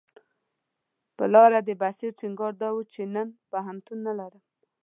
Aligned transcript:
پر 1.17 1.27
لاره 1.33 1.59
د 1.63 1.69
بصیر 1.81 2.11
ټینګار 2.19 2.53
دا 2.61 2.69
و 2.73 2.79
چې 2.93 3.01
نن 3.15 3.27
پوهنتون 3.51 3.97
نه 4.07 4.13
لرم. 4.19 4.43